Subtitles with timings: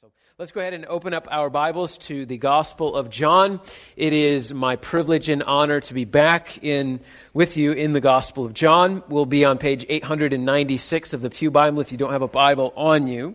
[0.00, 3.60] So let's go ahead and open up our Bibles to the Gospel of John.
[3.96, 7.00] It is my privilege and honor to be back in
[7.34, 9.02] with you in the Gospel of John.
[9.08, 12.72] We'll be on page 896 of the Pew Bible if you don't have a Bible
[12.76, 13.34] on you.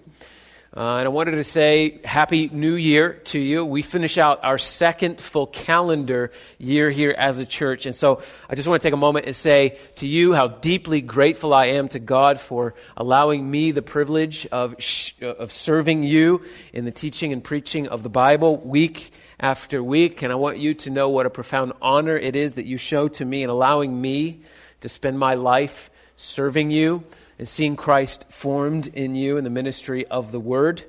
[0.76, 3.64] Uh, and I wanted to say Happy New Year to you.
[3.64, 7.86] We finish out our second full calendar year here as a church.
[7.86, 11.02] And so I just want to take a moment and say to you how deeply
[11.02, 16.42] grateful I am to God for allowing me the privilege of, sh- of serving you
[16.74, 20.24] in the teaching and preaching of the Bible week after week.
[20.24, 23.10] And I want you to know what a profound honor it is that you show
[23.10, 24.42] to me in allowing me
[24.82, 27.04] to spend my life serving you
[27.40, 30.84] and seeing Christ formed in you in the ministry of the Word.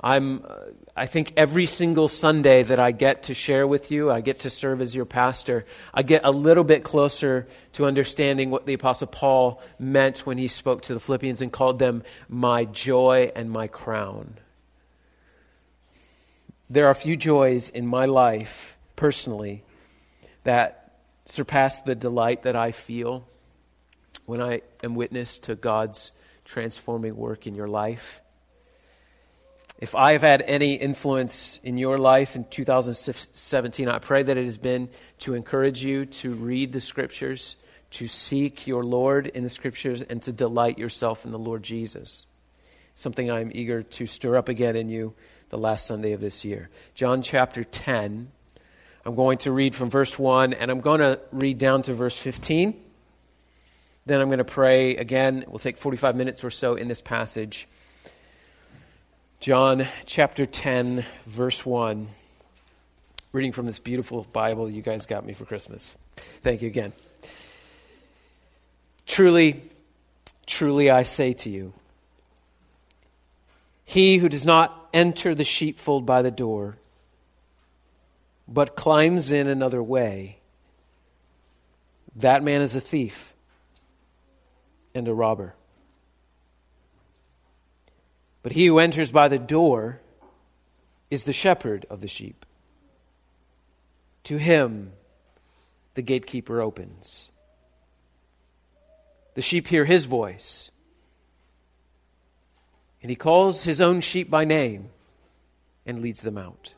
[0.00, 0.56] I'm, uh,
[0.94, 4.50] I think every single Sunday that I get to share with you, I get to
[4.50, 9.06] serve as your pastor, I get a little bit closer to understanding what the Apostle
[9.06, 13.66] Paul meant when he spoke to the Philippians and called them my joy and my
[13.66, 14.34] crown.
[16.68, 19.64] There are few joys in my life, personally,
[20.42, 23.26] that surpass the delight that I feel
[24.26, 26.12] when I am witness to God's
[26.44, 28.20] transforming work in your life.
[29.78, 34.44] If I have had any influence in your life in 2017, I pray that it
[34.44, 34.88] has been
[35.20, 37.56] to encourage you to read the scriptures,
[37.92, 42.26] to seek your Lord in the scriptures, and to delight yourself in the Lord Jesus.
[42.94, 45.14] Something I'm eager to stir up again in you
[45.48, 46.70] the last Sunday of this year.
[46.94, 48.30] John chapter 10.
[49.04, 52.18] I'm going to read from verse 1, and I'm going to read down to verse
[52.18, 52.83] 15.
[54.06, 55.44] Then I'm going to pray again.
[55.48, 57.66] We'll take 45 minutes or so in this passage.
[59.40, 62.08] John chapter 10, verse 1.
[63.32, 65.94] Reading from this beautiful Bible you guys got me for Christmas.
[66.16, 66.92] Thank you again.
[69.06, 69.62] Truly,
[70.46, 71.72] truly I say to you,
[73.86, 76.76] he who does not enter the sheepfold by the door,
[78.46, 80.38] but climbs in another way,
[82.16, 83.33] that man is a thief
[84.94, 85.54] and a robber.
[88.42, 90.00] But he who enters by the door
[91.10, 92.46] is the shepherd of the sheep.
[94.24, 94.92] To him
[95.94, 97.30] the gatekeeper opens.
[99.34, 100.70] The sheep hear his voice,
[103.02, 104.90] and he calls his own sheep by name
[105.86, 106.74] and leads them out.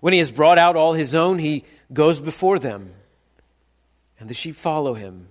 [0.00, 2.92] When he has brought out all his own, he goes before them,
[4.18, 5.28] and the sheep follow him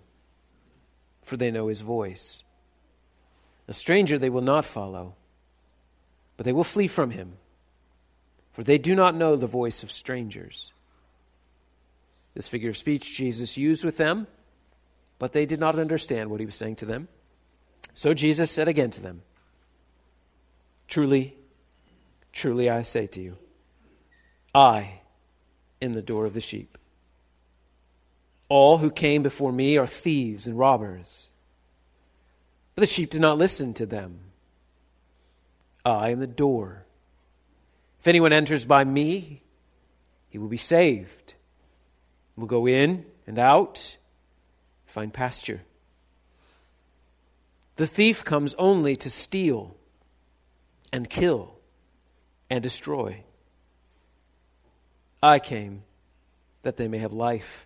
[1.21, 2.43] for they know his voice.
[3.67, 5.15] A stranger they will not follow,
[6.37, 7.33] but they will flee from him,
[8.53, 10.71] for they do not know the voice of strangers.
[12.33, 14.27] This figure of speech Jesus used with them,
[15.19, 17.07] but they did not understand what he was saying to them.
[17.93, 19.21] So Jesus said again to them,
[20.87, 21.35] Truly,
[22.33, 23.37] truly I say to you,
[24.53, 25.01] I
[25.81, 26.77] am the door of the sheep.
[28.51, 31.29] All who came before me are thieves and robbers.
[32.75, 34.19] But the sheep did not listen to them.
[35.85, 36.83] I am the door.
[38.01, 39.41] If anyone enters by me,
[40.27, 41.35] he will be saved.
[42.35, 43.95] Will go in and out,
[44.85, 45.61] find pasture.
[47.77, 49.77] The thief comes only to steal
[50.91, 51.55] and kill
[52.49, 53.23] and destroy.
[55.23, 55.83] I came
[56.63, 57.65] that they may have life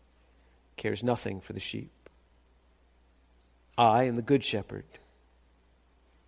[0.77, 1.91] cares nothing for the sheep.
[3.77, 4.85] I am the good shepherd.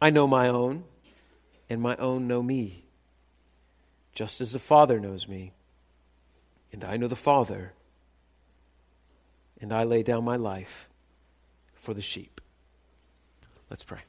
[0.01, 0.83] I know my own,
[1.69, 2.85] and my own know me,
[4.13, 5.53] just as the Father knows me,
[6.72, 7.73] and I know the Father,
[9.61, 10.89] and I lay down my life
[11.73, 12.41] for the sheep.
[13.69, 14.01] Let's pray.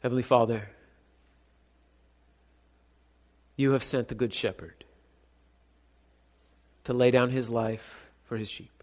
[0.00, 0.68] Heavenly Father,
[3.56, 4.84] you have sent the Good Shepherd
[6.84, 8.82] to lay down his life for his sheep.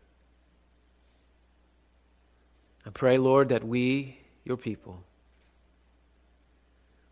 [2.85, 5.03] I pray, Lord, that we, your people,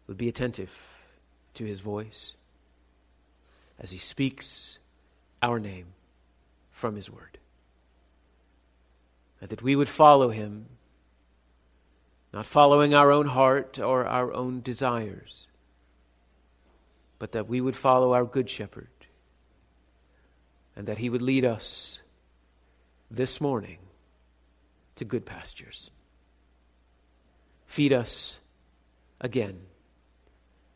[0.07, 0.71] would be attentive
[1.55, 2.35] to his voice
[3.79, 4.77] as he speaks
[5.41, 5.87] our name
[6.71, 7.39] from his word.
[9.41, 10.67] And that we would follow him,
[12.35, 15.47] not following our own heart or our own desires,
[17.17, 18.89] but that we would follow our good shepherd,
[20.75, 22.01] and that he would lead us
[23.09, 23.77] this morning
[24.95, 25.91] to good pastures.
[27.67, 28.41] Feed us
[29.21, 29.61] again,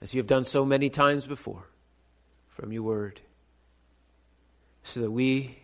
[0.02, 1.68] as you have done so many times before,
[2.48, 3.20] from your word,
[4.86, 5.60] so that we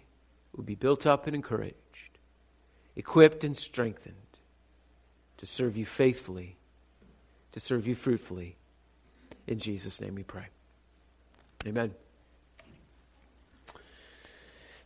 [0.57, 2.17] would be built up and encouraged,
[2.97, 4.24] equipped and strengthened
[5.45, 6.55] to serve you faithfully,
[7.51, 8.55] to serve you fruitfully.
[9.45, 10.47] In Jesus' name we pray.
[11.67, 11.93] Amen.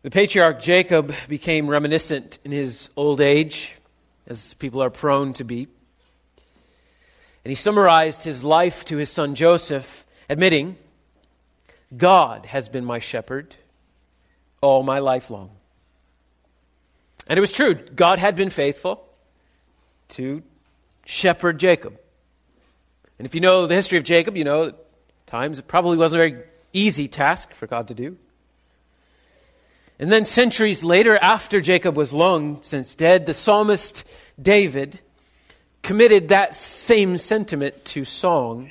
[0.01, 3.73] The patriarch Jacob became reminiscent in his old age,
[4.27, 5.69] as people are prone to be.
[7.45, 10.75] And he summarized his life to his son Joseph, admitting,
[11.95, 13.55] God has been my shepherd
[14.59, 15.51] all my life long.
[17.27, 17.75] And it was true.
[17.75, 19.05] God had been faithful
[20.09, 20.43] to
[21.09, 21.99] shepherd Jacob.
[23.17, 24.73] And if you know the history of Jacob, you know
[25.25, 28.17] times it probably wasn't a very easy task for God to do.
[29.97, 34.05] And then, centuries later, after Jacob was long since dead, the psalmist
[34.41, 35.01] David
[35.81, 38.69] committed that same sentiment to song,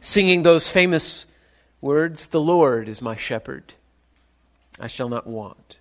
[0.00, 1.26] singing those famous
[1.82, 3.74] words The Lord is my shepherd,
[4.80, 5.76] I shall not want.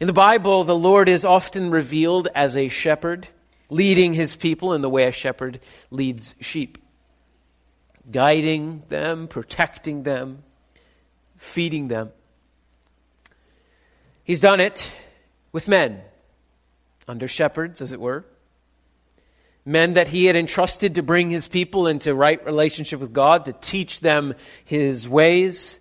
[0.00, 3.28] In the Bible, the Lord is often revealed as a shepherd,
[3.70, 5.60] leading his people in the way a shepherd
[5.90, 6.78] leads sheep,
[8.10, 10.42] guiding them, protecting them,
[11.36, 12.10] feeding them.
[14.24, 14.90] He's done it
[15.52, 16.00] with men,
[17.06, 18.24] under shepherds, as it were.
[19.64, 23.52] Men that he had entrusted to bring his people into right relationship with God, to
[23.52, 25.78] teach them his ways,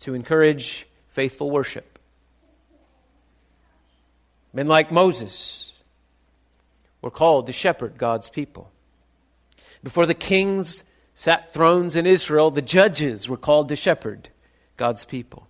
[0.00, 1.98] to encourage faithful worship.
[4.52, 5.72] Men like Moses
[7.02, 8.70] were called to shepherd God's people.
[9.82, 10.84] Before the kings
[11.14, 14.28] sat thrones in Israel, the judges were called to shepherd
[14.76, 15.46] God's people.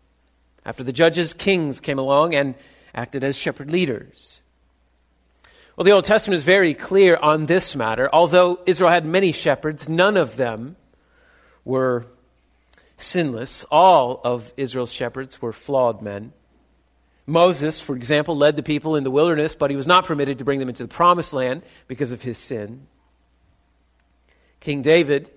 [0.64, 2.54] After the judges, kings came along and
[2.94, 4.40] acted as shepherd leaders.
[5.76, 8.10] Well, the Old Testament is very clear on this matter.
[8.12, 10.76] Although Israel had many shepherds, none of them
[11.64, 12.06] were
[12.96, 13.64] sinless.
[13.70, 16.32] All of Israel's shepherds were flawed men.
[17.28, 20.44] Moses, for example, led the people in the wilderness, but he was not permitted to
[20.44, 22.86] bring them into the promised land because of his sin.
[24.60, 25.30] King David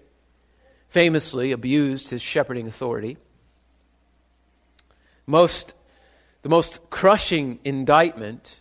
[0.88, 3.18] famously abused his shepherding authority
[5.32, 5.74] most,
[6.42, 8.60] the most crushing indictment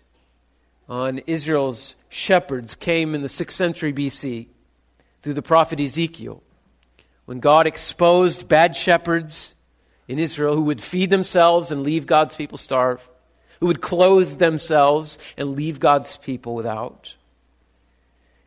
[0.88, 4.46] on Israel's shepherds came in the 6th century BC
[5.22, 6.42] through the prophet Ezekiel,
[7.26, 9.54] when God exposed bad shepherds
[10.08, 13.08] in Israel who would feed themselves and leave God's people starve,
[13.60, 17.14] who would clothe themselves and leave God's people without.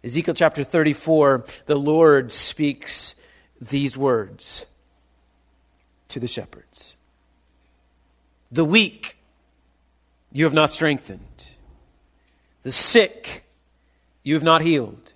[0.04, 3.16] Ezekiel chapter 34, the Lord speaks
[3.62, 4.66] these words
[6.10, 6.96] to the shepherds.
[8.52, 9.18] The weak
[10.32, 11.48] you have not strengthened.
[12.64, 13.46] The sick
[14.24, 15.14] you have not healed.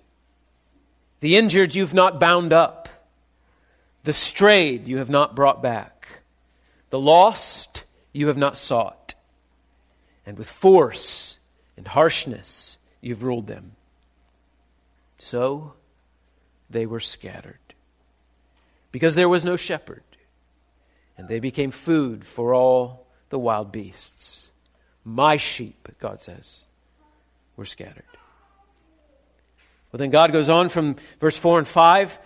[1.20, 2.88] The injured you have not bound up.
[4.04, 6.20] The strayed you have not brought back.
[6.90, 8.97] The lost you have not sought.
[10.28, 11.38] And with force
[11.78, 13.72] and harshness you have ruled them.
[15.16, 15.72] So
[16.68, 17.56] they were scattered.
[18.92, 20.02] Because there was no shepherd.
[21.16, 24.52] And they became food for all the wild beasts.
[25.02, 26.64] My sheep, God says,
[27.56, 28.04] were scattered.
[29.90, 32.18] Well, then God goes on from verse 4 and 5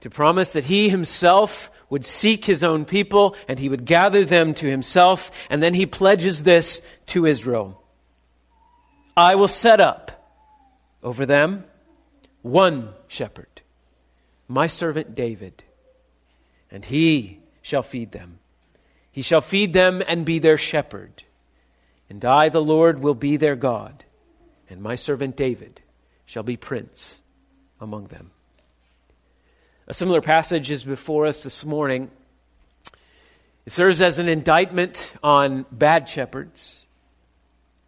[0.00, 4.54] to promise that He Himself would seek His own people and He would gather them
[4.54, 5.30] to Himself.
[5.50, 7.78] And then He pledges this to Israel
[9.14, 10.10] I will set up
[11.02, 11.64] over them
[12.40, 13.60] one shepherd,
[14.48, 15.64] my servant David,
[16.70, 18.38] and He shall feed them.
[19.10, 21.24] He shall feed them and be their shepherd.
[22.08, 24.06] And I, the Lord, will be their God,
[24.70, 25.82] and my servant David
[26.24, 27.20] shall be prince
[27.78, 28.31] among them.
[29.92, 32.10] A similar passage is before us this morning.
[33.66, 36.86] It serves as an indictment on bad shepherds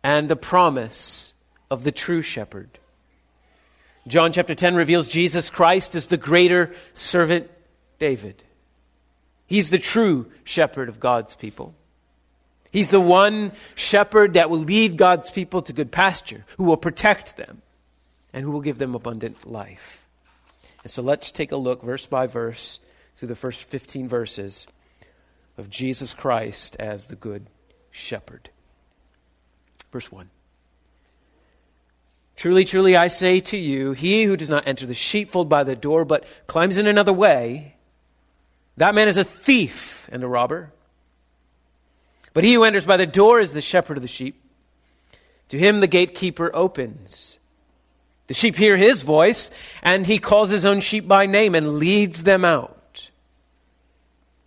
[0.02, 1.32] and a promise
[1.70, 2.68] of the true shepherd.
[4.06, 7.50] John chapter 10 reveals Jesus Christ as the greater servant
[7.98, 8.44] David.
[9.46, 11.74] He's the true shepherd of God's people.
[12.70, 17.38] He's the one shepherd that will lead God's people to good pasture, who will protect
[17.38, 17.62] them,
[18.34, 20.03] and who will give them abundant life.
[20.84, 22.78] And so let's take a look, verse by verse,
[23.16, 24.66] through the first 15 verses
[25.58, 27.46] of Jesus Christ as the good
[27.90, 28.50] shepherd.
[29.90, 30.30] Verse 1.
[32.36, 35.76] Truly, truly, I say to you, he who does not enter the sheepfold by the
[35.76, 37.76] door, but climbs in another way,
[38.76, 40.72] that man is a thief and a robber.
[42.32, 44.42] But he who enters by the door is the shepherd of the sheep.
[45.50, 47.38] To him the gatekeeper opens.
[48.26, 49.50] The sheep hear his voice,
[49.82, 53.10] and he calls his own sheep by name and leads them out.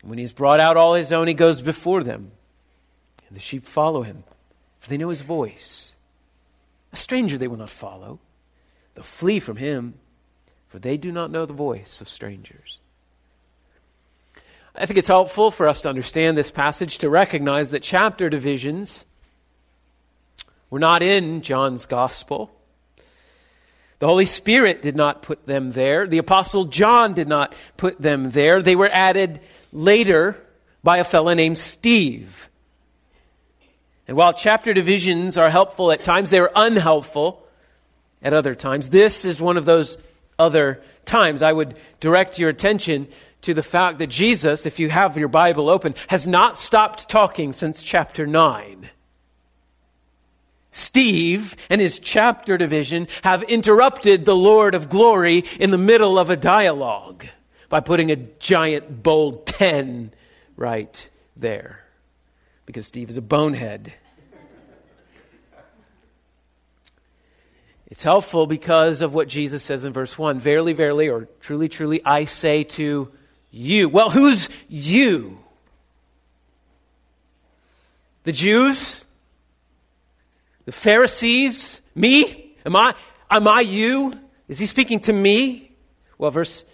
[0.02, 2.32] When he's brought out all his own, he goes before them,
[3.28, 4.24] and the sheep follow him,
[4.80, 5.94] for they know his voice.
[6.94, 8.20] A stranger they will not follow.
[8.96, 9.96] They'll flee from him,
[10.70, 12.80] for they do not know the voice of strangers.
[14.76, 19.06] I think it's helpful for us to understand this passage to recognize that chapter divisions
[20.70, 22.52] were not in John's gospel.
[24.00, 26.06] The Holy Spirit did not put them there.
[26.06, 28.62] The Apostle John did not put them there.
[28.62, 29.40] They were added
[29.72, 30.42] later
[30.84, 32.50] by a fellow named Steve.
[34.08, 37.46] And while chapter divisions are helpful at times, they are unhelpful
[38.22, 38.90] at other times.
[38.90, 39.98] This is one of those
[40.40, 41.42] other times.
[41.42, 43.08] I would direct your attention
[43.42, 47.52] to the fact that Jesus, if you have your Bible open, has not stopped talking
[47.52, 48.90] since chapter 9.
[50.78, 56.30] Steve and his chapter division have interrupted the Lord of glory in the middle of
[56.30, 57.26] a dialogue
[57.68, 60.14] by putting a giant bold 10
[60.56, 61.84] right there
[62.68, 63.92] because Steve is a bonehead.
[67.88, 72.02] It's helpful because of what Jesus says in verse 1 Verily, verily, or truly, truly,
[72.06, 73.12] I say to
[73.50, 73.90] you.
[73.90, 75.40] Well, who's you?
[78.26, 79.06] The Jews?
[80.68, 81.82] The Pharisees?
[81.96, 82.54] Me?
[82.66, 82.94] Am I,
[83.32, 84.14] am I you?
[84.50, 85.72] Is he speaking to me?
[86.18, 86.66] Well, verse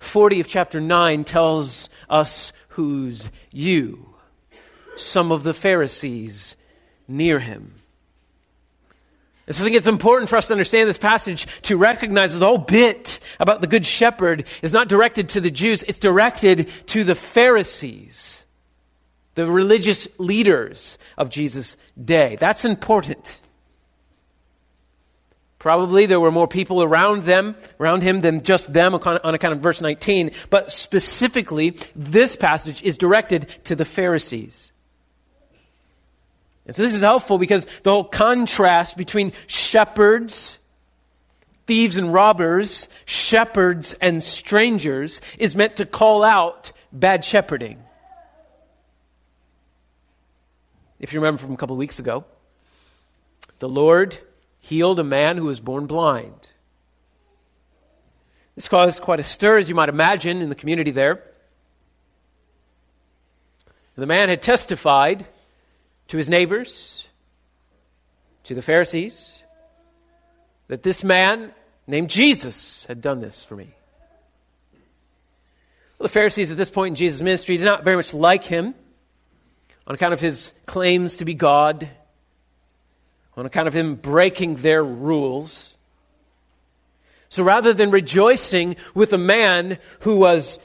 [0.00, 4.14] 40 of chapter 9 tells us who's you
[4.98, 6.56] some of the Pharisees
[7.08, 7.72] near him.
[9.46, 12.40] And so I think it's important for us to understand this passage to recognize that
[12.40, 16.68] the whole bit about the Good Shepherd is not directed to the Jews, it's directed
[16.88, 18.44] to the Pharisees,
[19.34, 22.36] the religious leaders of Jesus' day.
[22.36, 23.40] That's important.
[25.58, 29.60] Probably there were more people around them, around him than just them on account of
[29.60, 34.70] verse 19, but specifically, this passage is directed to the Pharisees.
[36.66, 40.58] And so this is helpful because the whole contrast between shepherds,
[41.66, 47.83] thieves and robbers, shepherds and strangers is meant to call out bad shepherding.
[51.04, 52.24] If you remember from a couple of weeks ago,
[53.58, 54.16] the Lord
[54.62, 56.50] healed a man who was born blind.
[58.54, 61.22] This caused quite a stir, as you might imagine, in the community there.
[63.96, 65.26] The man had testified
[66.08, 67.06] to his neighbors,
[68.44, 69.42] to the Pharisees,
[70.68, 71.52] that this man
[71.86, 73.74] named Jesus had done this for me.
[75.98, 78.74] Well, the Pharisees at this point in Jesus' ministry did not very much like him
[79.86, 81.88] on account of his claims to be God,
[83.36, 85.76] on account of him breaking their rules.
[87.28, 90.58] So rather than rejoicing with a man who was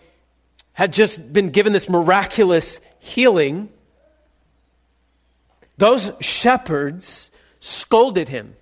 [0.74, 3.70] had just been given this miraculous healing,
[5.78, 8.56] those shepherds scolded him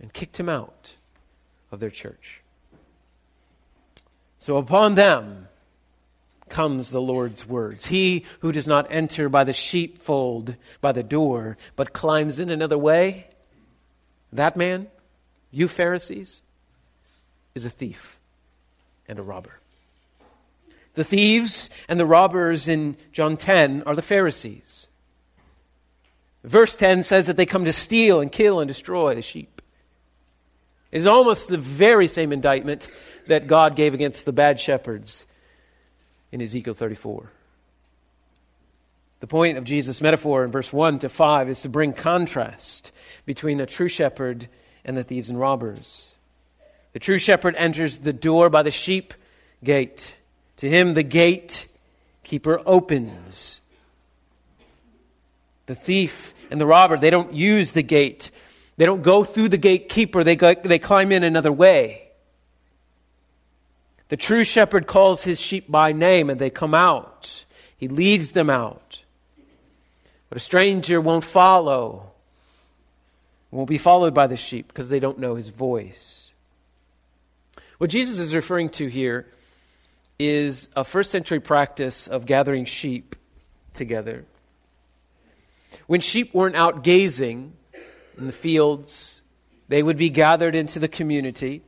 [0.00, 0.96] and kicked him out
[1.72, 2.42] of their church.
[4.38, 5.48] So upon them
[6.50, 7.86] comes the Lord's words.
[7.86, 12.78] He who does not enter by the sheepfold, by the door, but climbs in another
[12.78, 13.28] way,
[14.32, 14.88] that man,
[15.50, 16.42] you Pharisees,
[17.54, 18.18] is a thief
[19.06, 19.60] and a robber.
[20.94, 24.88] The thieves and the robbers in John 10 are the Pharisees.
[26.42, 29.62] Verse 10 says that they come to steal and kill and destroy the sheep.
[30.90, 32.88] It is almost the very same indictment
[33.26, 35.26] that God gave against the bad shepherds
[36.32, 37.30] in Ezekiel 34.
[39.20, 42.92] The point of Jesus' metaphor in verse 1 to 5 is to bring contrast
[43.26, 44.48] between a true shepherd
[44.84, 46.10] and the thieves and robbers.
[46.92, 49.14] The true shepherd enters the door by the sheep
[49.62, 50.16] gate.
[50.58, 53.60] To him, the gatekeeper opens.
[55.66, 58.30] The thief and the robber, they don't use the gate.
[58.76, 62.07] They don't go through the gatekeeper, they, go, they climb in another way.
[64.08, 67.44] The true shepherd calls his sheep by name and they come out.
[67.76, 69.02] He leads them out.
[70.28, 72.10] But a stranger won't follow,
[73.50, 76.30] won't be followed by the sheep because they don't know his voice.
[77.78, 79.26] What Jesus is referring to here
[80.18, 83.14] is a first century practice of gathering sheep
[83.72, 84.24] together.
[85.86, 87.52] When sheep weren't out gazing
[88.16, 89.22] in the fields,
[89.68, 91.62] they would be gathered into the community,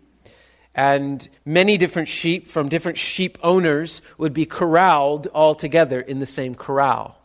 [0.75, 6.27] and many different sheep from different sheep owners would be corralled all together in the
[6.27, 7.17] same corral.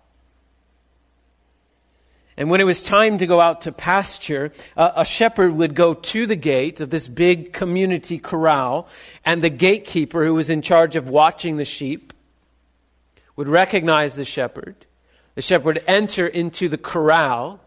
[2.37, 5.93] And when it was time to go out to pasture, uh, a shepherd would go
[5.93, 8.89] to the gate of this big community corral,
[9.23, 12.11] and the gatekeeper, who was in charge of watching the sheep,
[13.37, 14.75] would recognize the shepherd.
[15.35, 17.61] The shepherd would enter into the corral,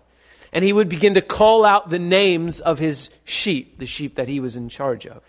[0.52, 4.28] and he would begin to call out the names of his sheep, the sheep that
[4.28, 5.22] he was in charge of.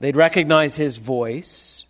[0.00, 1.84] They'd recognize his voice.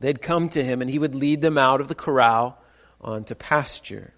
[0.00, 2.58] They'd come to him, and he would lead them out of the corral
[3.00, 4.12] onto pasture.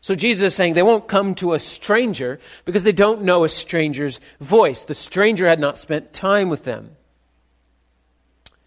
[0.00, 3.48] So Jesus is saying they won't come to a stranger because they don't know a
[3.48, 4.82] stranger's voice.
[4.82, 6.96] The stranger had not spent time with them.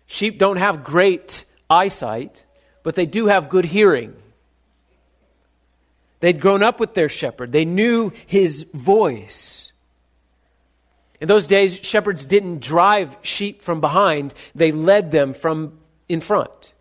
[0.08, 2.46] Sheep don't have great eyesight,
[2.84, 4.14] but they do have good hearing.
[6.20, 9.61] They'd grown up with their shepherd, they knew his voice.
[11.22, 15.78] In those days, shepherds didn't drive sheep from behind, they led them from
[16.10, 16.74] in front.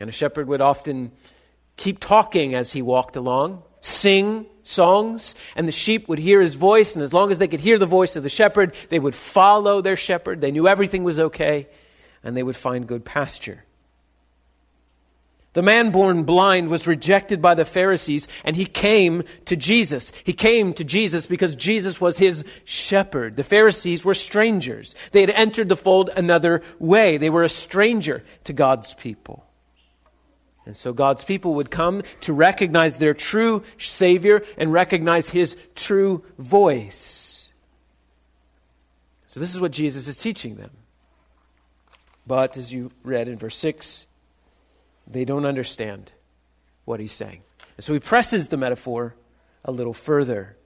[0.00, 1.12] And a shepherd would often
[1.76, 6.94] keep talking as he walked along, sing songs, and the sheep would hear his voice.
[6.94, 9.82] And as long as they could hear the voice of the shepherd, they would follow
[9.82, 10.40] their shepherd.
[10.40, 11.68] They knew everything was okay,
[12.24, 13.64] and they would find good pasture.
[15.58, 20.12] The man born blind was rejected by the Pharisees, and he came to Jesus.
[20.22, 23.34] He came to Jesus because Jesus was his shepherd.
[23.34, 24.94] The Pharisees were strangers.
[25.10, 27.16] They had entered the fold another way.
[27.16, 29.44] They were a stranger to God's people.
[30.64, 36.22] And so God's people would come to recognize their true Savior and recognize His true
[36.38, 37.48] voice.
[39.26, 40.70] So this is what Jesus is teaching them.
[42.28, 44.04] But as you read in verse 6,
[45.10, 46.12] they don't understand
[46.84, 47.42] what He's saying.
[47.76, 49.14] And so He presses the metaphor
[49.64, 50.56] a little further.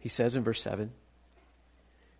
[0.00, 0.92] He says in verse 7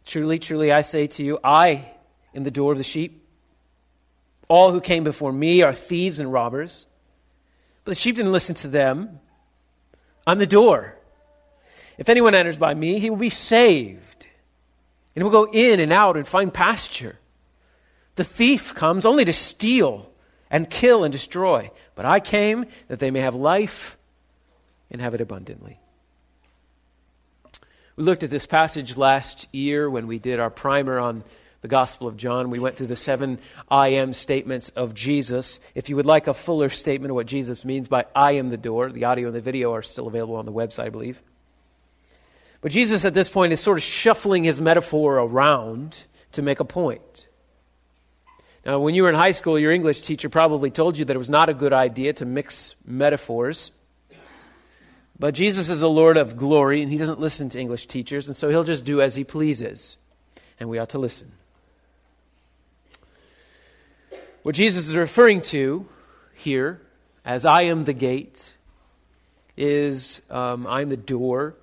[0.05, 1.91] Truly, truly, I say to you, I
[2.35, 3.25] am the door of the sheep.
[4.49, 6.87] All who came before me are thieves and robbers.
[7.85, 9.21] But the sheep didn't listen to them.
[10.27, 10.97] I'm the door.
[11.99, 14.27] If anyone enters by me, he will be saved.
[15.15, 17.19] And he will go in and out and find pasture.
[18.19, 20.11] The thief comes only to steal
[20.51, 21.71] and kill and destroy.
[21.95, 23.97] But I came that they may have life
[24.91, 25.79] and have it abundantly.
[27.95, 31.23] We looked at this passage last year when we did our primer on
[31.61, 32.51] the Gospel of John.
[32.51, 33.39] We went through the seven
[33.71, 35.61] I am statements of Jesus.
[35.77, 38.57] If you would like a fuller statement of what Jesus means by I am the
[38.57, 41.23] door, the audio and the video are still available on the website, I believe.
[42.63, 45.97] But Jesus at this point is sort of shuffling his metaphor around
[46.33, 47.28] to make a point.
[48.69, 51.19] Now, when you were in high school, your English teacher probably told you that it
[51.19, 53.71] was not a good idea to mix metaphors.
[55.19, 58.37] But Jesus is a Lord of glory, and he doesn't listen to English teachers, and
[58.37, 59.97] so he'll just do as he pleases.
[60.61, 61.33] And we ought to listen.
[64.43, 65.89] What Jesus is referring to
[66.35, 66.83] here,
[67.25, 68.53] as I am the gate,
[69.57, 71.55] is um, I'm the door,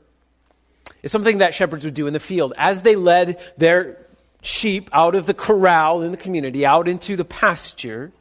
[1.04, 2.56] is something that shepherds would do in the field.
[2.58, 4.05] As they led their
[4.46, 8.12] sheep out of the corral in the community, out into the pasture,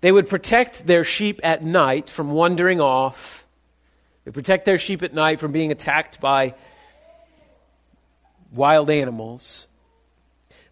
[0.00, 3.46] they would protect their sheep at night from wandering off.
[4.24, 6.54] They protect their sheep at night from being attacked by
[8.52, 9.66] wild animals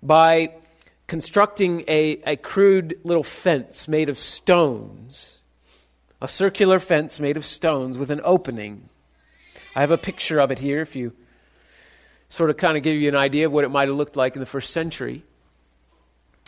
[0.02, 0.52] by
[1.06, 5.38] constructing a, a crude little fence made of stones,
[6.20, 8.88] a circular fence made of stones with an opening.
[9.74, 11.12] I have a picture of it here if you
[12.28, 14.34] sort of kind of give you an idea of what it might have looked like
[14.34, 15.22] in the first century.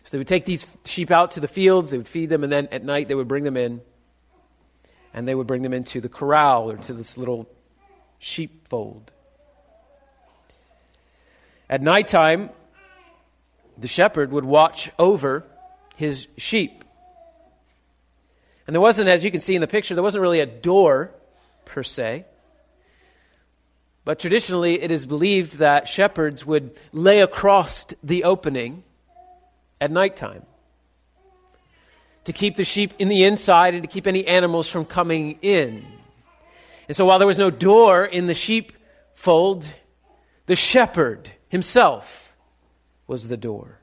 [0.04, 2.52] So they would take these sheep out to the fields, they would feed them, and
[2.52, 3.80] then at night they would bring them in,
[5.12, 7.48] and they would bring them into the corral or to this little
[8.18, 9.10] sheepfold.
[11.70, 12.50] At nighttime,
[13.76, 15.44] the shepherd would watch over
[15.96, 16.84] his sheep.
[18.66, 21.12] And there wasn't, as you can see in the picture, there wasn't really a door
[21.64, 22.24] per se.
[24.08, 28.82] But traditionally, it is believed that shepherds would lay across the opening
[29.82, 30.46] at nighttime
[32.24, 35.84] to keep the sheep in the inside and to keep any animals from coming in.
[36.88, 39.66] And so, while there was no door in the sheepfold,
[40.46, 42.34] the shepherd himself
[43.06, 43.77] was the door.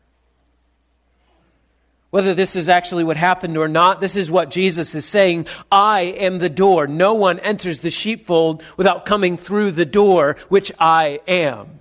[2.16, 5.48] Whether this is actually what happened or not, this is what Jesus is saying.
[5.70, 6.88] I am the door.
[6.88, 11.78] No one enters the sheepfold without coming through the door, which I am.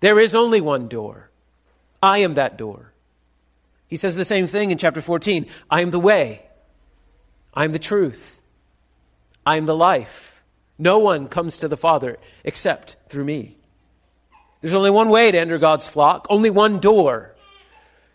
[0.00, 1.30] There is only one door.
[2.02, 2.92] I am that door.
[3.88, 6.44] He says the same thing in chapter 14 I am the way,
[7.54, 8.38] I am the truth,
[9.46, 10.42] I am the life.
[10.78, 13.56] No one comes to the Father except through me.
[14.60, 17.31] There's only one way to enter God's flock, only one door.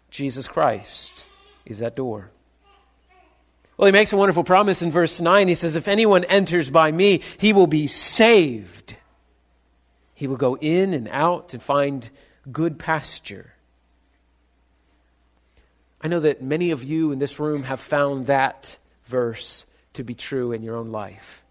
[0.10, 1.24] Jesus Christ
[1.66, 2.32] is that door.
[3.78, 5.48] Well, he makes a wonderful promise in verse 9.
[5.48, 8.96] He says, If anyone enters by me, he will be saved.
[10.16, 12.10] He will go in and out and find
[12.52, 13.54] good pasture.
[16.02, 20.16] I know that many of you in this room have found that verse to be
[20.16, 21.44] true in your own life.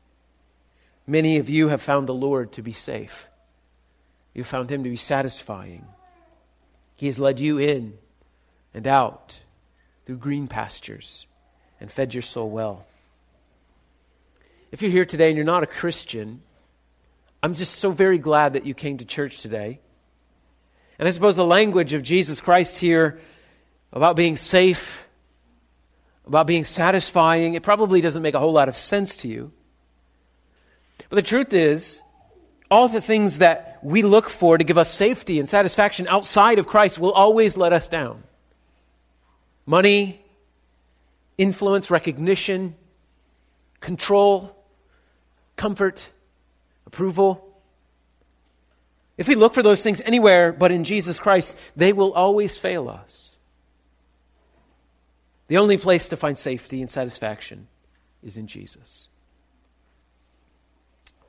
[1.06, 3.28] Many of you have found the Lord to be safe.
[4.34, 5.84] You found him to be satisfying.
[6.96, 7.98] He has led you in
[8.76, 9.38] and out
[10.04, 11.26] through green pastures
[11.80, 12.84] and fed your soul well.
[14.70, 16.42] If you're here today and you're not a Christian,
[17.42, 19.80] I'm just so very glad that you came to church today.
[20.98, 23.18] And I suppose the language of Jesus Christ here
[23.94, 25.06] about being safe,
[26.26, 29.52] about being satisfying, it probably doesn't make a whole lot of sense to you.
[31.08, 32.02] But the truth is,
[32.70, 36.66] all the things that we look for to give us safety and satisfaction outside of
[36.66, 38.25] Christ will always let us down.
[39.66, 40.24] Money,
[41.36, 42.76] influence, recognition,
[43.80, 44.56] control,
[45.56, 46.10] comfort,
[46.86, 47.42] approval.
[49.18, 52.88] If we look for those things anywhere but in Jesus Christ, they will always fail
[52.88, 53.38] us.
[55.48, 57.68] The only place to find safety and satisfaction
[58.22, 59.08] is in Jesus.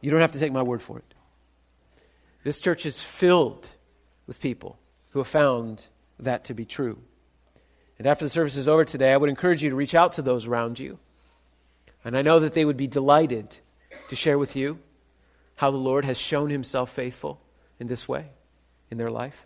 [0.01, 1.13] You don't have to take my word for it.
[2.43, 3.67] This church is filled
[4.25, 5.87] with people who have found
[6.19, 6.99] that to be true.
[7.97, 10.21] And after the service is over today, I would encourage you to reach out to
[10.21, 10.99] those around you.
[12.05, 13.57] And I know that they would be delighted
[14.09, 14.79] to share with you
[15.55, 17.41] how the Lord has shown himself faithful
[17.79, 18.27] in this way
[18.91, 19.45] in their life.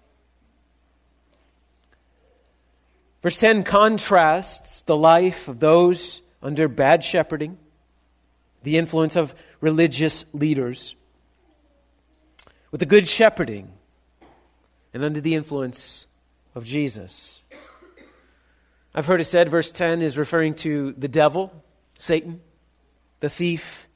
[3.21, 7.57] Verse 10 contrasts the life of those under bad shepherding,
[8.63, 10.95] the influence of religious leaders,
[12.71, 13.71] with the good shepherding
[14.93, 16.07] and under the influence
[16.55, 17.41] of Jesus.
[18.93, 21.53] I've heard it said, verse 10 is referring to the devil,
[21.97, 22.41] Satan,
[23.21, 23.87] the thief,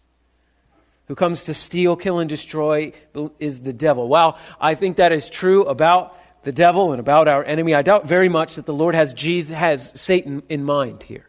[1.08, 2.94] who comes to steal, kill, and destroy
[3.40, 4.08] is the devil.
[4.08, 8.08] While I think that is true about the devil and about our enemy, I doubt
[8.08, 11.28] very much that the Lord has, Jesus, has Satan in mind here.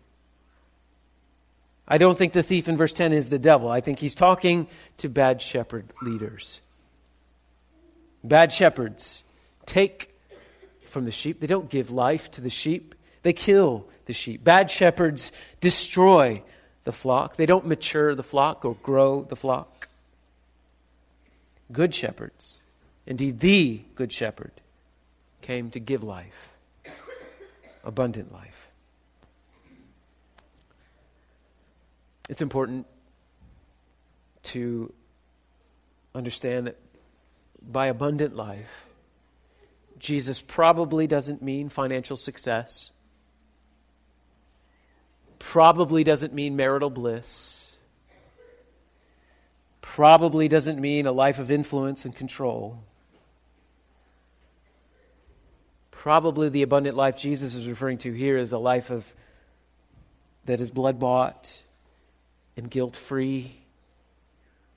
[1.89, 3.69] I don't think the thief in verse 10 is the devil.
[3.69, 4.67] I think he's talking
[4.99, 6.61] to bad shepherd leaders.
[8.25, 9.25] Bad shepherds
[9.67, 10.13] take
[10.87, 12.95] from the sheep, they don't give life to the sheep.
[13.27, 14.45] They kill the sheep.
[14.45, 16.45] Bad shepherds destroy
[16.85, 17.35] the flock.
[17.35, 19.89] They don't mature the flock or grow the flock.
[21.73, 22.61] Good shepherds,
[23.05, 24.53] indeed, the good shepherd,
[25.43, 26.51] came to give life,
[27.83, 28.69] abundant life.
[32.29, 32.87] It's important
[34.45, 34.93] to
[36.15, 36.77] understand that
[37.61, 38.87] by abundant life,
[39.99, 42.93] Jesus probably doesn't mean financial success
[45.47, 47.79] probably doesn't mean marital bliss,
[49.81, 52.83] probably doesn't mean a life of influence and control.
[55.93, 59.15] Probably the abundant life Jesus is referring to here is a life of
[60.47, 61.63] that is blood bought
[62.57, 63.57] and guilt free,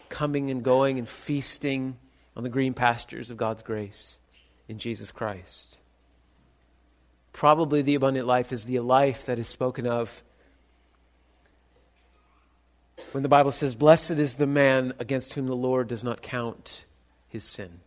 [0.08, 1.98] coming and going and feasting
[2.38, 4.20] on the green pastures of God's grace
[4.68, 5.80] in Jesus Christ.
[7.34, 10.22] Probably the abundant life is the life that is spoken of
[13.12, 16.86] when the Bible says, Blessed is the man against whom the Lord does not count
[17.28, 17.80] his sin.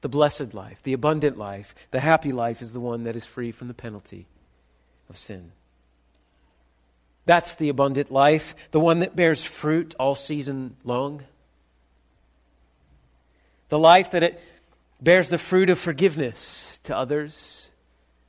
[0.00, 3.50] The blessed life, the abundant life, the happy life is the one that is free
[3.50, 4.26] from the penalty
[5.10, 5.52] of sin.
[7.24, 11.24] That's the abundant life, the one that bears fruit all season long.
[13.68, 14.40] The life that it
[15.00, 17.70] bears the fruit of forgiveness to others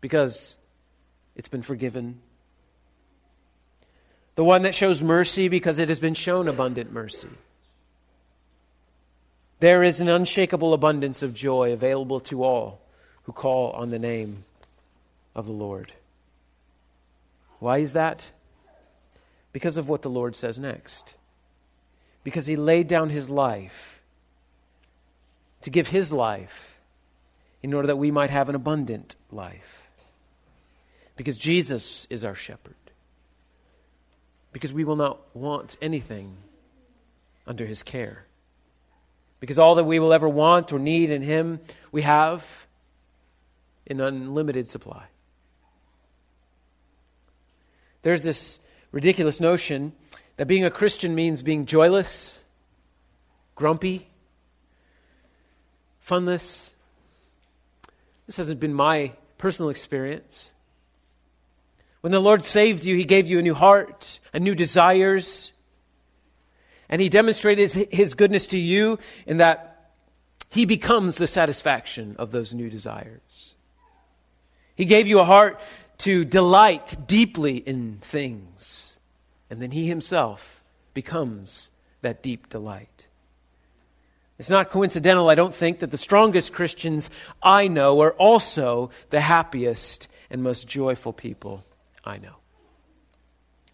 [0.01, 0.57] because
[1.35, 2.19] it's been forgiven
[4.39, 7.27] the one that shows mercy because it has been shown abundant mercy.
[9.59, 12.79] There is an unshakable abundance of joy available to all
[13.23, 14.45] who call on the name
[15.35, 15.91] of the Lord.
[17.59, 18.31] Why is that?
[19.51, 21.15] Because of what the Lord says next.
[22.23, 24.01] Because he laid down his life
[25.63, 26.79] to give his life
[27.61, 29.89] in order that we might have an abundant life.
[31.17, 32.75] Because Jesus is our shepherd
[34.51, 36.35] because we will not want anything
[37.45, 38.25] under his care.
[39.39, 41.59] Because all that we will ever want or need in him,
[41.91, 42.67] we have
[43.85, 45.05] in unlimited supply.
[48.01, 48.59] There's this
[48.91, 49.93] ridiculous notion
[50.37, 52.43] that being a Christian means being joyless,
[53.55, 54.07] grumpy,
[55.99, 56.75] funless.
[58.25, 60.53] This hasn't been my personal experience.
[62.01, 65.51] When the Lord saved you, He gave you a new heart, a new desires,
[66.87, 69.91] and He demonstrated His goodness to you in that
[70.49, 73.55] He becomes the satisfaction of those new desires.
[74.75, 75.59] He gave you a heart
[75.99, 78.97] to delight deeply in things,
[79.49, 81.69] and then He Himself becomes
[82.01, 83.07] that deep delight.
[84.37, 87.09] It's not coincidental, I don't think, that the strongest Christians
[87.43, 91.65] I know are also the happiest and most joyful people
[92.03, 92.35] I know.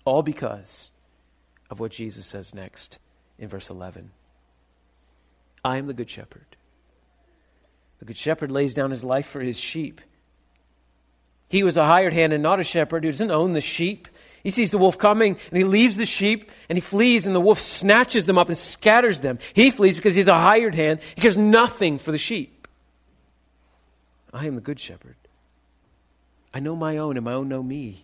[0.03, 0.91] All because
[1.69, 2.99] of what Jesus says next
[3.39, 4.11] in verse 11
[5.63, 6.45] I am the good shepherd.
[7.99, 9.99] The good shepherd lays down his life for his sheep.
[11.49, 14.07] He was a hired hand and not a shepherd who doesn't own the sheep.
[14.43, 17.41] He sees the wolf coming and he leaves the sheep and he flees and the
[17.41, 19.39] wolf snatches them up and scatters them.
[19.53, 20.99] He flees because he's a hired hand.
[21.15, 22.67] He cares nothing for the sheep.
[24.31, 25.15] I am the good shepherd.
[26.53, 28.03] I know my own and my own know me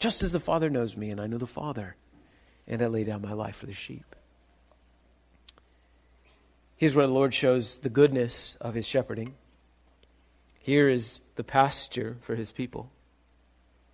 [0.00, 1.94] just as the Father knows me, and I know the Father,
[2.66, 4.16] and I lay down my life for the sheep.
[6.76, 9.34] Here's where the Lord shows the goodness of his shepherding.
[10.58, 12.90] Here is the pasture for his people.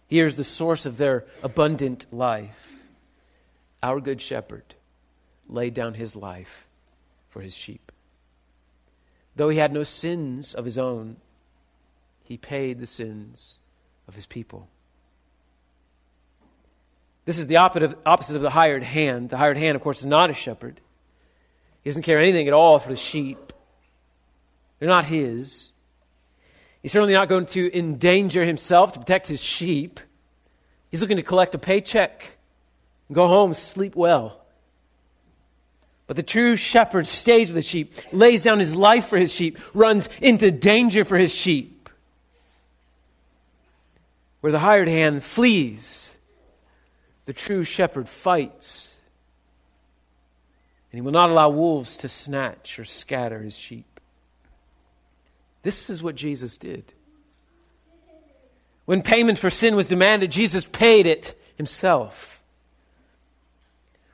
[0.06, 2.70] Here is the source of their abundant life.
[3.82, 4.76] Our good shepherd
[5.48, 6.68] laid down his life
[7.28, 7.90] for his sheep.
[9.34, 11.16] Though he had no sins of his own,
[12.22, 13.58] he paid the sins
[14.06, 14.68] of his people.
[17.26, 19.28] This is the opposite of the hired hand.
[19.28, 20.80] The hired hand, of course, is not a shepherd.
[21.82, 23.52] He doesn't care anything at all for the sheep.
[24.78, 25.70] They're not his.
[26.82, 29.98] He's certainly not going to endanger himself to protect his sheep.
[30.90, 32.38] He's looking to collect a paycheck
[33.08, 34.40] and go home, sleep well.
[36.06, 39.58] But the true shepherd stays with the sheep, lays down his life for his sheep,
[39.74, 41.88] runs into danger for his sheep.
[44.42, 46.15] Where the hired hand flees
[47.26, 48.96] the true shepherd fights,
[50.90, 54.00] and he will not allow wolves to snatch or scatter his sheep.
[55.62, 56.92] This is what Jesus did.
[58.84, 62.40] When payment for sin was demanded, Jesus paid it himself.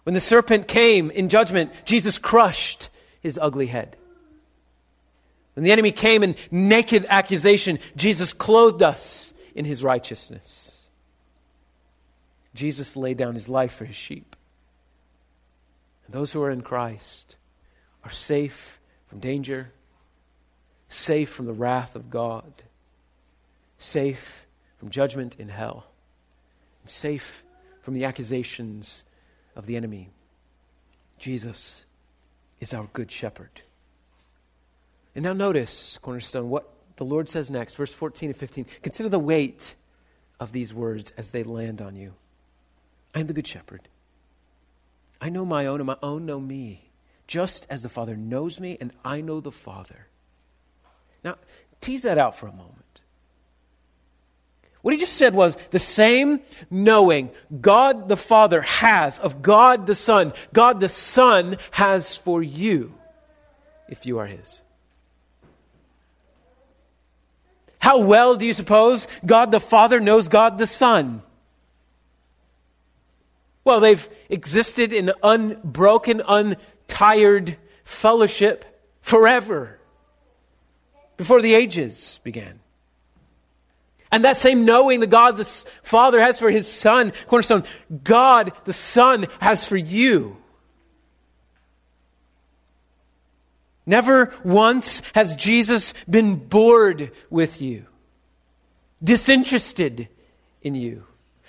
[0.05, 2.89] When the serpent came in judgment, Jesus crushed
[3.21, 3.97] his ugly head.
[5.55, 10.72] When the enemy came in naked accusation, Jesus clothed us in his righteousness.
[12.55, 14.37] Jesus laid down his life for his sheep.
[16.07, 17.37] And those who are in Christ
[18.05, 19.73] are safe from danger,
[20.89, 22.53] safe from the wrath of God,
[23.77, 24.47] safe
[24.79, 25.87] from judgment in hell,
[26.83, 27.43] and safe
[27.83, 29.05] from the accusations
[29.57, 30.11] of the enemy.
[31.19, 31.87] Jesus
[32.61, 33.63] is our good shepherd.
[35.15, 38.67] And now notice, Cornerstone, what the Lord says next, verse 14 and 15.
[38.83, 39.75] Consider the weight
[40.41, 42.15] of these words as they land on you.
[43.15, 43.89] I am the good shepherd.
[45.21, 46.91] I know my own, and my own know me,
[47.27, 50.09] just as the Father knows me, and I know the Father.
[51.23, 51.37] Now,
[51.81, 52.83] tease that out for a moment.
[54.83, 59.95] What he just said was the same knowing God the Father has of God the
[59.95, 62.93] Son, God the Son has for you
[63.89, 64.63] if you are his.
[67.79, 71.23] How well do you suppose God the Father knows God the Son?
[73.65, 78.65] Well, they've existed in unbroken, untired fellowship
[79.01, 79.79] forever
[81.17, 82.61] before the ages began.
[84.11, 85.45] And that same knowing the God the
[85.83, 87.65] Father has for his Son, cornerstone,
[88.05, 90.37] God the Son has for you.
[93.87, 97.87] Never once has Jesus been bored with you,
[99.03, 100.09] disinterested
[100.61, 101.05] in you.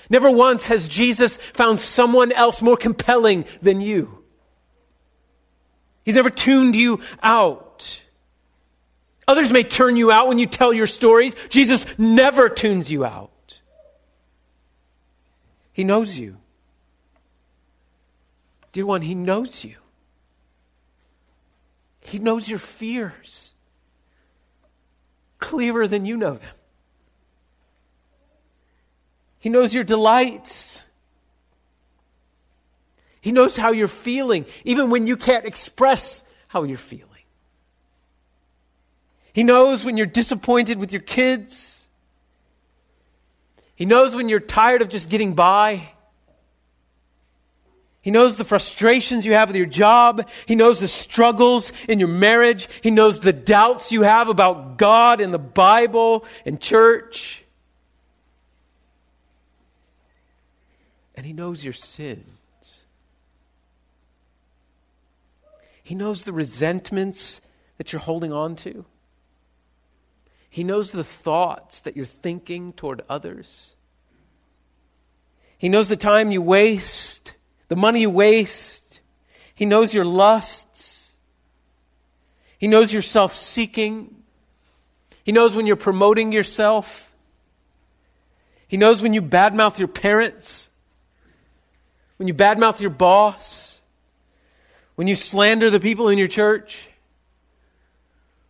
[0.10, 4.24] Never once has Jesus found someone else more compelling than you.
[6.04, 8.02] He's never tuned you out.
[9.28, 11.34] Others may turn you out when you tell your stories.
[11.50, 13.62] Jesus never tunes you out.
[15.72, 16.38] He knows you.
[18.74, 19.76] Dear one, He knows you.
[22.02, 23.54] He knows your fears
[25.40, 26.56] clearer than you know them.
[29.44, 30.86] He knows your delights.
[33.20, 37.10] He knows how you're feeling, even when you can't express how you're feeling.
[39.34, 41.90] He knows when you're disappointed with your kids.
[43.76, 45.90] He knows when you're tired of just getting by.
[48.00, 50.30] He knows the frustrations you have with your job.
[50.46, 52.70] He knows the struggles in your marriage.
[52.82, 57.43] He knows the doubts you have about God and the Bible and church.
[61.16, 62.86] And He knows your sins.
[65.84, 67.42] He knows the resentments
[67.78, 68.86] that you're holding on to.
[70.50, 73.76] He knows the thoughts that you're thinking toward others.
[75.58, 77.34] He knows the time you waste,
[77.70, 79.00] the money you waste.
[79.56, 81.16] He knows your lusts.
[82.58, 84.24] He knows your self seeking.
[85.24, 87.14] He knows when you're promoting yourself.
[88.68, 90.70] He knows when you badmouth your parents,
[92.18, 93.82] when you badmouth your boss,
[94.96, 96.88] when you slander the people in your church,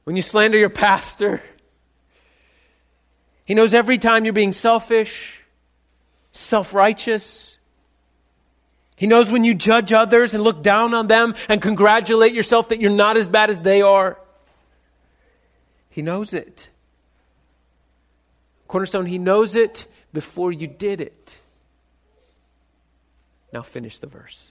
[0.03, 1.41] when you slander your pastor.
[3.45, 5.41] He knows every time you're being selfish,
[6.31, 7.57] self righteous.
[8.95, 12.79] He knows when you judge others and look down on them and congratulate yourself that
[12.79, 14.17] you're not as bad as they are.
[15.89, 16.69] He knows it.
[18.67, 21.39] Cornerstone, He knows it before you did it.
[23.53, 24.49] Now finish the verse.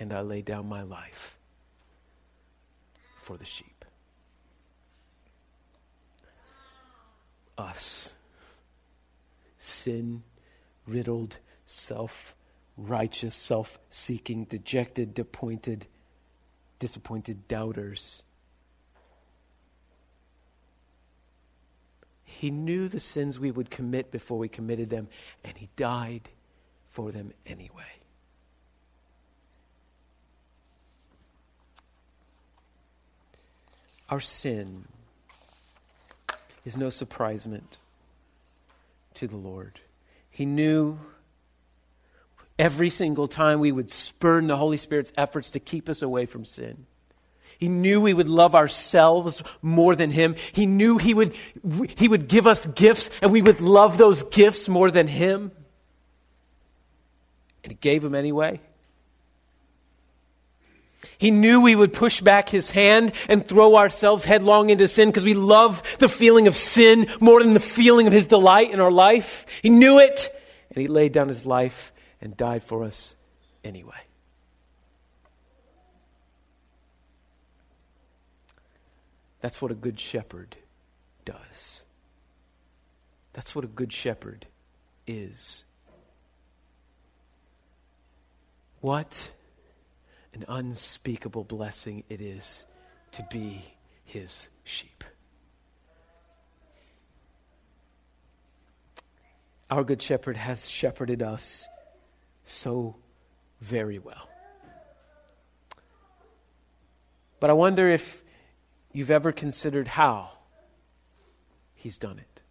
[0.00, 1.38] And I lay down my life
[3.20, 3.84] for the sheep.
[7.58, 8.12] us.
[9.58, 10.22] Sin
[10.86, 12.34] riddled, self
[12.76, 15.86] righteous, self seeking, dejected, disappointed,
[16.78, 18.24] disappointed doubters.
[22.38, 25.08] He knew the sins we would commit before we committed them,
[25.44, 26.28] and He died
[26.90, 27.82] for them anyway.
[34.08, 34.84] Our sin
[36.64, 37.78] is no surprisement
[39.14, 39.80] to the Lord.
[40.30, 40.98] He knew
[42.58, 46.44] every single time we would spurn the Holy Spirit's efforts to keep us away from
[46.44, 46.86] sin.
[47.62, 50.34] He knew we would love ourselves more than Him.
[50.50, 51.32] He knew He would,
[51.96, 55.52] he would give us gifts and we would love those gifts more than Him.
[57.62, 58.58] And He gave them anyway.
[61.18, 65.22] He knew we would push back his hand and throw ourselves headlong into sin because
[65.22, 68.90] we love the feeling of sin more than the feeling of his delight in our
[68.90, 69.46] life.
[69.62, 70.34] He knew it,
[70.70, 73.14] and he laid down his life and died for us
[73.62, 74.02] anyway.
[79.42, 80.56] That's what a good shepherd
[81.24, 81.82] does.
[83.32, 84.46] That's what a good shepherd
[85.06, 85.64] is.
[88.80, 89.32] What
[90.32, 92.66] an unspeakable blessing it is
[93.12, 93.62] to be
[94.04, 95.02] his sheep.
[99.70, 101.66] Our Good Shepherd has shepherded us
[102.44, 102.96] so
[103.60, 104.28] very well.
[107.40, 108.21] But I wonder if
[108.92, 110.30] you've ever considered how
[111.74, 112.42] he's done it.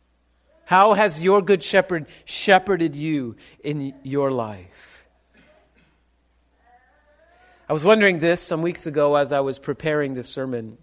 [0.66, 5.06] How has your Good Shepherd shepherded you in your life?
[7.68, 10.78] I was wondering this some weeks ago as I was preparing this sermon.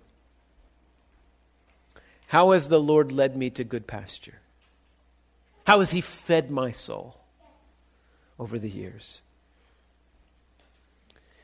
[2.27, 4.39] How has the Lord led me to good pasture?
[5.67, 7.19] How has He fed my soul
[8.39, 9.23] over the years?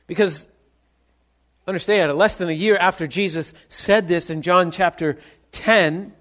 [0.07, 0.49] Because,
[1.67, 5.19] understand, less than a year after Jesus said this in John chapter
[5.53, 6.13] 10,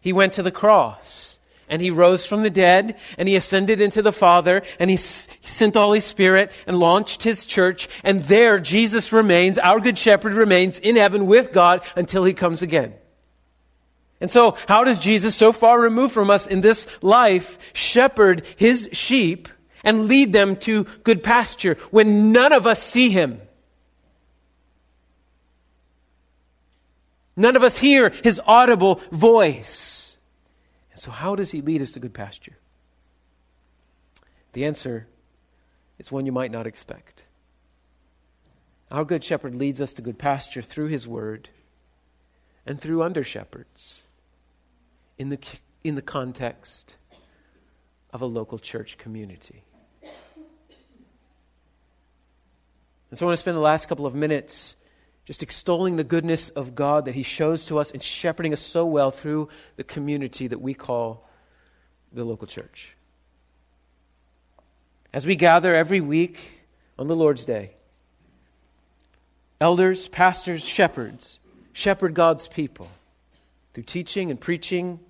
[0.00, 4.02] He went to the cross and he rose from the dead and he ascended into
[4.02, 7.88] the Father and he, s- he sent the Holy Spirit and launched his church.
[8.04, 12.60] And there Jesus remains, our good shepherd remains in heaven with God until he comes
[12.60, 12.92] again.
[14.20, 18.88] And so, how does Jesus, so far removed from us in this life, shepherd his
[18.92, 19.48] sheep
[19.82, 23.40] and lead them to good pasture when none of us see him?
[27.36, 30.16] None of us hear his audible voice.
[30.90, 32.58] And So, how does he lead us to good pasture?
[34.52, 35.06] The answer
[35.98, 37.26] is one you might not expect.
[38.90, 41.48] Our good shepherd leads us to good pasture through his word
[42.66, 44.02] and through under shepherds
[45.16, 45.38] in the,
[45.82, 46.96] in the context
[48.12, 49.64] of a local church community.
[53.10, 54.76] And so I want to spend the last couple of minutes
[55.24, 58.84] just extolling the goodness of God that He shows to us and shepherding us so
[58.84, 61.28] well through the community that we call
[62.12, 62.96] the local church.
[65.12, 66.62] As we gather every week
[66.98, 67.72] on the Lord's Day,
[69.60, 71.38] Elders, pastors, shepherds
[71.72, 72.88] shepherd God's people
[73.72, 75.00] through teaching and preaching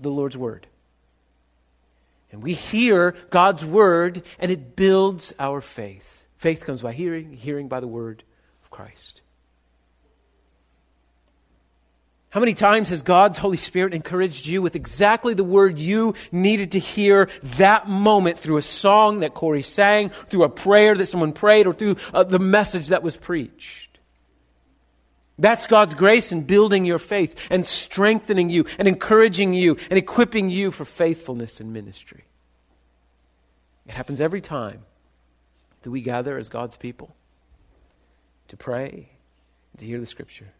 [0.00, 0.66] the Lord's word.
[2.32, 6.26] And we hear God's word, and it builds our faith.
[6.38, 8.22] Faith comes by hearing, hearing by the word
[8.70, 9.22] Christ.
[12.30, 16.72] How many times has God's Holy Spirit encouraged you with exactly the word you needed
[16.72, 21.32] to hear that moment through a song that Corey sang, through a prayer that someone
[21.32, 23.98] prayed, or through uh, the message that was preached?
[25.40, 30.50] That's God's grace in building your faith and strengthening you and encouraging you and equipping
[30.50, 32.24] you for faithfulness in ministry.
[33.86, 34.84] It happens every time
[35.82, 37.16] that we gather as God's people
[38.50, 39.08] to pray
[39.72, 40.52] and to hear the Scripture.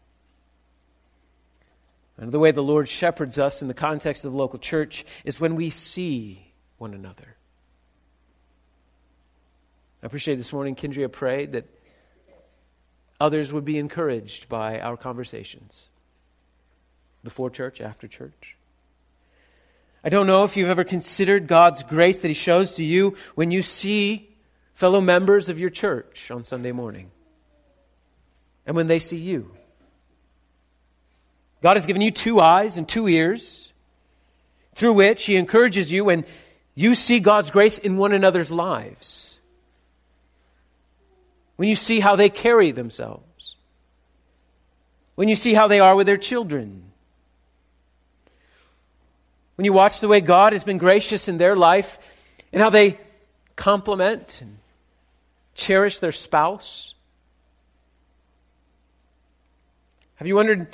[2.17, 5.39] And the way the Lord shepherds us in the context of the local church is
[5.39, 7.35] when we see one another.
[10.03, 11.65] I appreciate this morning, Kendria prayed that
[13.19, 15.89] others would be encouraged by our conversations
[17.23, 18.57] before church, after church.
[20.03, 23.51] I don't know if you've ever considered God's grace that He shows to you when
[23.51, 24.35] you see
[24.73, 27.11] fellow members of your church on Sunday morning
[28.65, 29.51] and when they see you.
[31.61, 33.71] God has given you two eyes and two ears
[34.73, 36.25] through which He encourages you when
[36.73, 39.39] you see God's grace in one another's lives.
[41.57, 43.55] When you see how they carry themselves.
[45.15, 46.91] When you see how they are with their children.
[49.55, 51.99] When you watch the way God has been gracious in their life
[52.51, 52.99] and how they
[53.55, 54.57] compliment and
[55.53, 56.95] cherish their spouse.
[60.21, 60.67] Have you wondered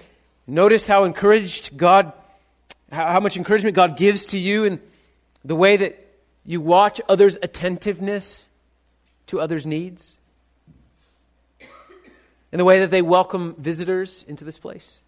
[0.46, 2.12] noticed how encouraged God,
[2.92, 4.82] how much encouragement God gives to you in
[5.46, 6.06] the way that
[6.44, 8.50] you watch others' attentiveness
[9.28, 10.18] to others' needs,
[12.52, 15.00] in the way that they welcome visitors into this place,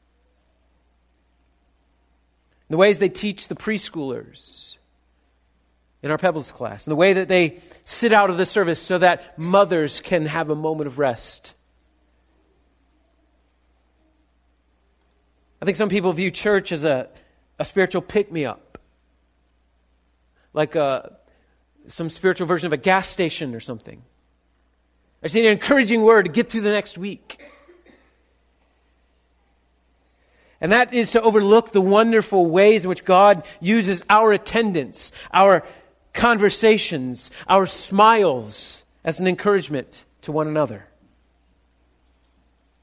[2.69, 4.77] in the ways they teach the preschoolers
[6.01, 8.99] in our Pebbles class, in the way that they sit out of the service so
[8.99, 11.55] that mothers can have a moment of rest
[15.61, 17.09] I think some people view church as a,
[17.57, 18.77] a spiritual pick me up,
[20.53, 21.09] like a, uh,
[21.87, 24.01] some spiritual version of a gas station or something.
[25.23, 27.41] I see an encouraging word to get through the next week.
[30.61, 35.65] And that is to overlook the wonderful ways in which God uses our attendance, our
[36.13, 40.88] conversations, our smiles as an encouragement to one another.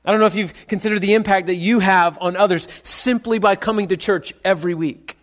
[0.06, 3.56] I don't know if you've considered the impact that you have on others simply by
[3.56, 5.18] coming to church every week.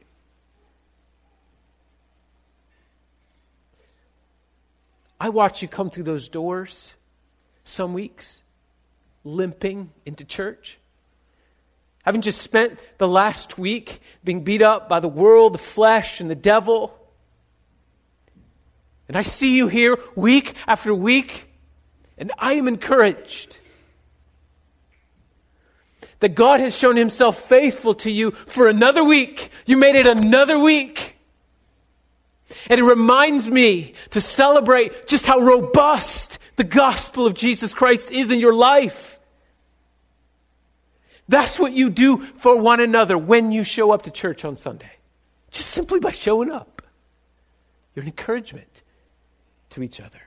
[5.21, 6.95] I watch you come through those doors
[7.63, 8.41] some weeks,
[9.23, 10.77] limping into church.
[12.03, 16.29] Haven't just spent the last week being beat up by the world, the flesh, and
[16.29, 16.99] the devil?
[19.07, 21.49] And I see you here week after week,
[22.17, 23.59] and I am encouraged
[26.23, 29.49] that God has shown himself faithful to you for another week.
[29.65, 31.17] You made it another week.
[32.69, 38.31] And it reminds me to celebrate just how robust the gospel of Jesus Christ is
[38.31, 39.19] in your life.
[41.27, 44.91] That's what you do for one another when you show up to church on Sunday.
[45.51, 46.81] Just simply by showing up.
[47.95, 48.81] You're an encouragement
[49.71, 50.21] to each other.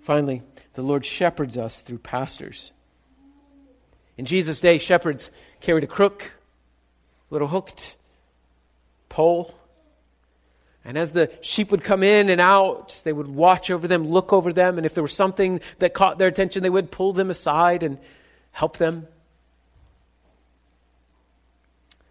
[0.00, 0.40] Finally,
[0.72, 2.72] the Lord shepherds us through pastors.
[4.16, 6.38] In Jesus' day, shepherds carried a crook,
[7.30, 7.96] a little hooked
[9.08, 9.54] pole.
[10.84, 14.32] And as the sheep would come in and out, they would watch over them, look
[14.32, 17.30] over them, and if there was something that caught their attention, they would pull them
[17.30, 17.98] aside and
[18.50, 19.06] help them.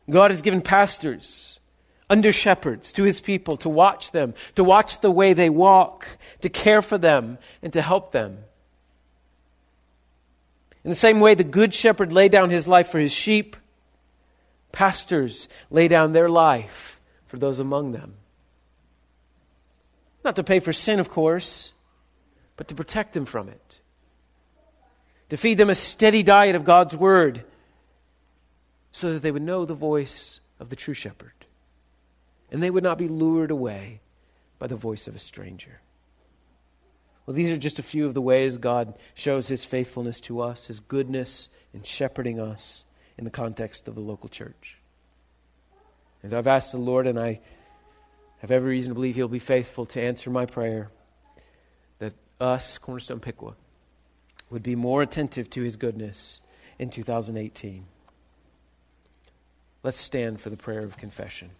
[0.09, 1.59] God has given pastors,
[2.09, 6.07] under shepherds, to his people to watch them, to watch the way they walk,
[6.41, 8.39] to care for them, and to help them.
[10.83, 13.55] In the same way, the good shepherd laid down his life for his sheep,
[14.71, 18.15] pastors lay down their life for those among them.
[20.23, 21.73] Not to pay for sin, of course,
[22.57, 23.79] but to protect them from it.
[25.29, 27.45] To feed them a steady diet of God's word
[28.91, 31.31] so that they would know the voice of the true shepherd
[32.51, 34.01] and they would not be lured away
[34.59, 35.81] by the voice of a stranger.
[37.25, 40.67] Well, these are just a few of the ways God shows his faithfulness to us,
[40.67, 42.83] his goodness in shepherding us
[43.17, 44.77] in the context of the local church.
[46.23, 47.39] And I've asked the Lord, and I
[48.39, 50.89] have every reason to believe he'll be faithful to answer my prayer
[51.99, 53.55] that us, Cornerstone Piqua,
[54.49, 56.41] would be more attentive to his goodness
[56.79, 57.85] in 2018.
[59.83, 61.51] Let's stand for the prayer of confession.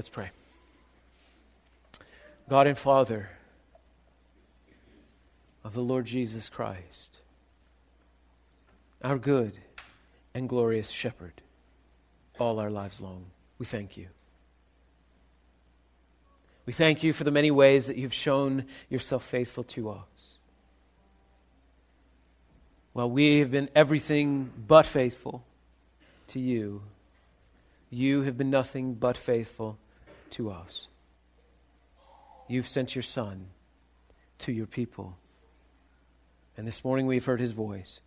[0.00, 0.30] Let's pray.
[2.48, 3.28] God and Father
[5.62, 7.18] of the Lord Jesus Christ,
[9.04, 9.58] our good
[10.32, 11.42] and glorious shepherd,
[12.38, 13.26] all our lives long,
[13.58, 14.06] we thank you.
[16.64, 20.38] We thank you for the many ways that you've shown yourself faithful to us.
[22.94, 25.44] While we have been everything but faithful
[26.28, 26.80] to you,
[27.90, 29.76] you have been nothing but faithful
[30.32, 30.88] to us.
[32.48, 33.46] You've sent your Son
[34.38, 35.16] to your people.
[36.56, 38.00] And this morning we've heard his voice.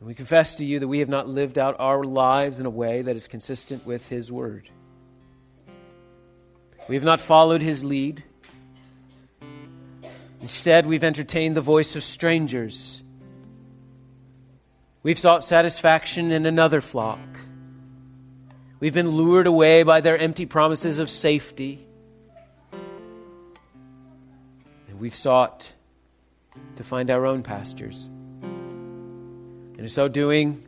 [0.00, 2.70] And we confess to you that we have not lived out our lives in a
[2.70, 4.68] way that is consistent with his word.
[6.88, 8.24] We have not followed his lead.
[10.40, 13.00] Instead, we've entertained the voice of strangers.
[15.04, 17.20] We've sought satisfaction in another flock.
[18.82, 21.86] We've been lured away by their empty promises of safety.
[24.88, 25.72] And we've sought
[26.74, 28.08] to find our own pastures.
[28.42, 30.66] And in so doing,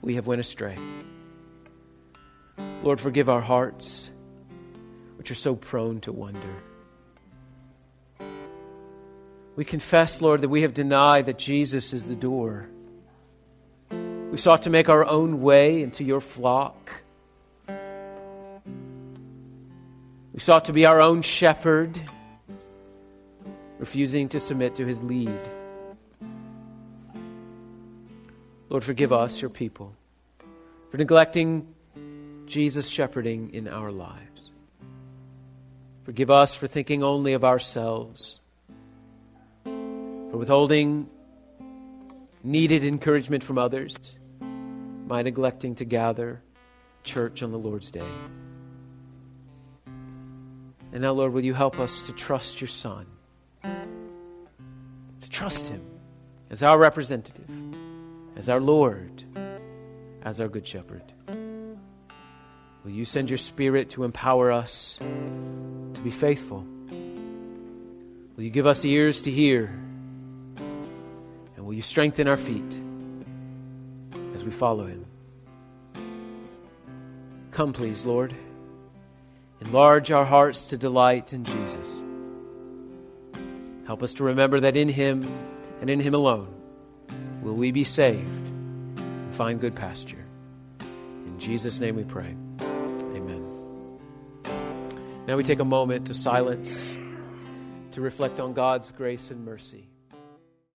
[0.00, 0.78] we have went astray.
[2.82, 4.10] Lord, forgive our hearts,
[5.16, 6.54] which are so prone to wonder.
[9.54, 12.70] We confess, Lord, that we have denied that Jesus is the door.
[13.90, 17.02] We sought to make our own way into your flock.
[20.38, 22.00] We sought to be our own shepherd,
[23.80, 25.40] refusing to submit to his lead.
[28.68, 29.96] Lord, forgive us, your people,
[30.92, 31.66] for neglecting
[32.46, 34.52] Jesus' shepherding in our lives.
[36.04, 38.38] Forgive us for thinking only of ourselves,
[39.64, 41.10] for withholding
[42.44, 43.96] needed encouragement from others,
[45.08, 46.40] by neglecting to gather
[47.02, 48.06] church on the Lord's day.
[50.92, 53.06] And now, Lord, will you help us to trust your Son?
[53.62, 55.82] To trust him
[56.50, 57.48] as our representative,
[58.36, 59.22] as our Lord,
[60.22, 61.02] as our Good Shepherd.
[62.84, 66.64] Will you send your Spirit to empower us to be faithful?
[68.36, 69.66] Will you give us ears to hear?
[71.56, 72.80] And will you strengthen our feet
[74.34, 75.04] as we follow him?
[77.50, 78.34] Come, please, Lord.
[79.60, 82.02] Enlarge our hearts to delight in Jesus.
[83.86, 85.26] Help us to remember that in Him
[85.80, 86.54] and in Him alone
[87.42, 90.24] will we be saved and find good pasture.
[90.80, 92.36] In Jesus' name we pray.
[92.60, 93.98] Amen.
[95.26, 96.94] Now we take a moment of silence
[97.92, 99.88] to reflect on God's grace and mercy.